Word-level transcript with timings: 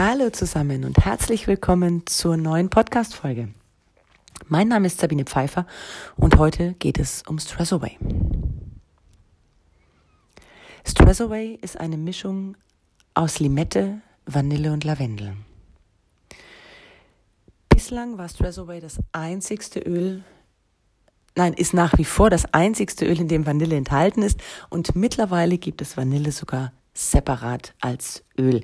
Hallo 0.00 0.30
zusammen 0.30 0.84
und 0.84 0.96
herzlich 1.04 1.48
willkommen 1.48 2.06
zur 2.06 2.36
neuen 2.36 2.70
Podcast-Folge. 2.70 3.48
Mein 4.46 4.68
Name 4.68 4.86
ist 4.86 5.00
Sabine 5.00 5.24
Pfeiffer 5.24 5.66
und 6.14 6.38
heute 6.38 6.74
geht 6.74 7.00
es 7.00 7.24
um 7.26 7.40
Stress 7.40 7.72
Away. 7.72 7.98
Stress 10.86 11.20
Away 11.20 11.58
ist 11.60 11.80
eine 11.80 11.96
Mischung 11.96 12.56
aus 13.14 13.40
Limette, 13.40 14.00
Vanille 14.24 14.72
und 14.72 14.84
Lavendel. 14.84 15.32
Bislang 17.68 18.18
war 18.18 18.28
Stress 18.28 18.56
Away 18.60 18.78
das 18.78 19.00
einzigste 19.10 19.80
Öl, 19.80 20.22
nein, 21.34 21.54
ist 21.54 21.74
nach 21.74 21.98
wie 21.98 22.04
vor 22.04 22.30
das 22.30 22.54
einzigste 22.54 23.04
Öl, 23.04 23.18
in 23.18 23.26
dem 23.26 23.46
Vanille 23.46 23.74
enthalten 23.74 24.22
ist 24.22 24.40
und 24.70 24.94
mittlerweile 24.94 25.58
gibt 25.58 25.82
es 25.82 25.96
Vanille 25.96 26.30
sogar 26.30 26.72
separat 26.94 27.74
als 27.80 28.22
Öl. 28.38 28.62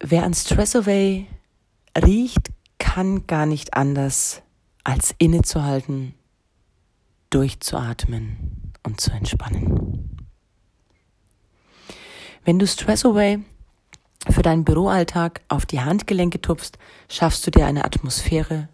Wer 0.00 0.24
an 0.24 0.34
Stress 0.34 0.76
Away 0.76 1.26
riecht, 1.96 2.50
kann 2.78 3.26
gar 3.26 3.46
nicht 3.46 3.74
anders 3.74 4.42
als 4.84 5.14
innezuhalten, 5.18 6.14
durchzuatmen 7.30 8.72
und 8.82 9.00
zu 9.00 9.10
entspannen. 9.10 10.26
Wenn 12.44 12.58
du 12.58 12.66
Stress 12.66 13.04
Away 13.06 13.40
für 14.28 14.42
deinen 14.42 14.64
Büroalltag 14.64 15.40
auf 15.48 15.64
die 15.64 15.80
Handgelenke 15.80 16.40
tupfst, 16.40 16.78
schaffst 17.08 17.46
du 17.46 17.50
dir 17.50 17.66
eine 17.66 17.84
Atmosphäre 17.84 18.68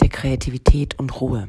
der 0.00 0.08
Kreativität 0.08 0.98
und 0.98 1.20
Ruhe. 1.20 1.48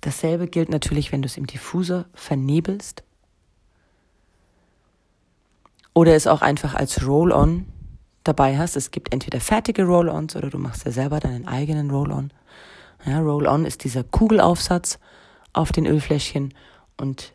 Dasselbe 0.00 0.48
gilt 0.48 0.70
natürlich, 0.70 1.12
wenn 1.12 1.22
du 1.22 1.26
es 1.26 1.36
im 1.36 1.46
Diffuser 1.46 2.06
vernebelst 2.14 3.04
oder 5.94 6.14
es 6.14 6.26
auch 6.26 6.42
einfach 6.42 6.74
als 6.74 7.06
Roll-on 7.06 7.66
dabei 8.24 8.58
hast. 8.58 8.76
Es 8.76 8.90
gibt 8.90 9.12
entweder 9.12 9.40
fertige 9.40 9.84
Roll-ons 9.84 10.36
oder 10.36 10.50
du 10.50 10.58
machst 10.58 10.84
ja 10.84 10.90
selber 10.90 11.20
deinen 11.20 11.46
eigenen 11.46 11.90
Roll-on. 11.90 12.32
Ja, 13.06 13.20
Roll-on 13.20 13.64
ist 13.64 13.84
dieser 13.84 14.02
Kugelaufsatz 14.02 14.98
auf 15.52 15.72
den 15.72 15.86
Ölfläschchen 15.86 16.52
und 16.96 17.34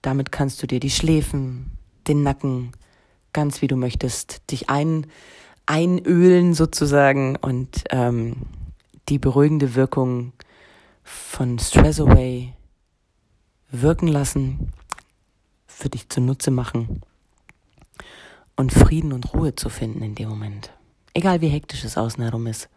damit 0.00 0.32
kannst 0.32 0.62
du 0.62 0.66
dir 0.66 0.80
die 0.80 0.90
Schläfen, 0.90 1.72
den 2.06 2.22
Nacken, 2.22 2.72
ganz 3.32 3.60
wie 3.60 3.66
du 3.66 3.76
möchtest, 3.76 4.50
dich 4.50 4.70
ein, 4.70 5.06
einölen 5.66 6.54
sozusagen 6.54 7.36
und 7.36 7.84
ähm, 7.90 8.36
die 9.08 9.18
beruhigende 9.18 9.74
Wirkung 9.74 10.32
von 11.02 11.58
Stress 11.58 12.00
Away 12.00 12.54
wirken 13.70 14.08
lassen, 14.08 14.72
für 15.66 15.90
dich 15.90 16.08
zunutze 16.08 16.50
machen 16.50 17.02
und 18.58 18.72
Frieden 18.72 19.12
und 19.12 19.32
Ruhe 19.32 19.54
zu 19.54 19.68
finden 19.68 20.02
in 20.02 20.16
dem 20.16 20.28
Moment. 20.28 20.72
Egal 21.14 21.40
wie 21.40 21.48
hektisch 21.48 21.84
es 21.84 21.96
außen 21.96 22.22
herum 22.22 22.48
ist. 22.48 22.68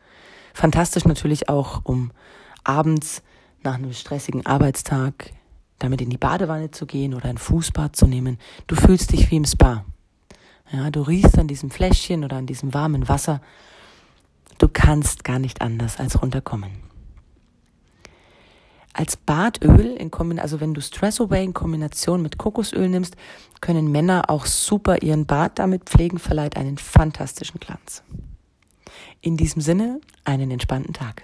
Fantastisch 0.53 1.05
natürlich 1.05 1.49
auch, 1.49 1.81
um 1.83 2.11
abends 2.63 3.23
nach 3.63 3.73
einem 3.73 3.91
stressigen 3.91 4.45
Arbeitstag 4.45 5.33
damit 5.79 5.99
in 6.01 6.11
die 6.11 6.19
Badewanne 6.19 6.69
zu 6.69 6.85
gehen 6.85 7.15
oder 7.15 7.25
ein 7.29 7.39
Fußbad 7.39 7.95
zu 7.95 8.05
nehmen. 8.05 8.37
Du 8.67 8.75
fühlst 8.75 9.11
dich 9.11 9.31
wie 9.31 9.37
im 9.37 9.45
Spa. 9.45 9.83
Ja, 10.71 10.91
du 10.91 11.01
riechst 11.01 11.39
an 11.39 11.47
diesem 11.47 11.71
Fläschchen 11.71 12.23
oder 12.23 12.37
an 12.37 12.45
diesem 12.45 12.75
warmen 12.75 13.09
Wasser. 13.09 13.41
Du 14.59 14.67
kannst 14.71 15.23
gar 15.23 15.39
nicht 15.39 15.61
anders 15.61 15.97
als 15.97 16.21
runterkommen. 16.21 16.90
Als 18.93 19.15
Badöl, 19.15 19.95
in 19.95 20.11
also 20.39 20.59
wenn 20.59 20.73
du 20.73 20.81
Stress 20.81 21.21
Away 21.21 21.43
in 21.43 21.53
Kombination 21.53 22.21
mit 22.21 22.37
Kokosöl 22.37 22.89
nimmst, 22.89 23.15
können 23.61 23.91
Männer 23.91 24.29
auch 24.29 24.45
super 24.45 25.01
ihren 25.01 25.25
Bart 25.25 25.59
damit 25.59 25.85
pflegen, 25.85 26.19
verleiht 26.19 26.57
einen 26.57 26.77
fantastischen 26.77 27.59
Glanz. 27.59 28.03
In 29.21 29.37
diesem 29.37 29.61
Sinne, 29.61 30.01
einen 30.25 30.51
entspannten 30.51 30.93
Tag. 30.93 31.23